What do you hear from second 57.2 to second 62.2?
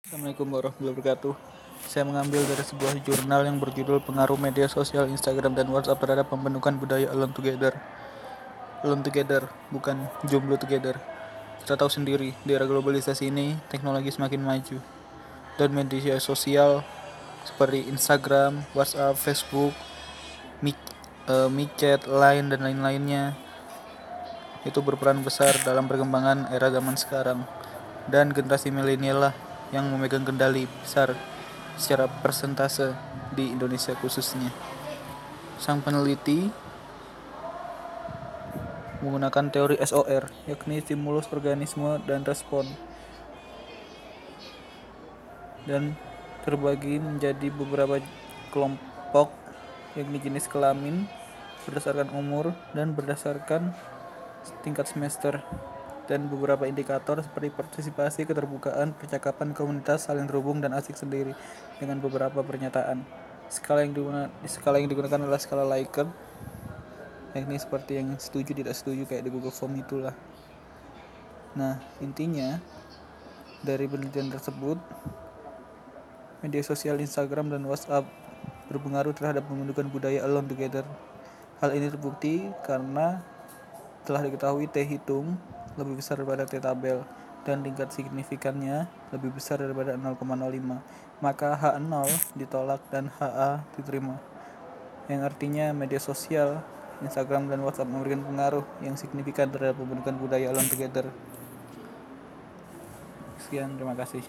seperti partisipasi, keterbukaan, percakapan, komunitas, saling terhubung, dan asik sendiri dengan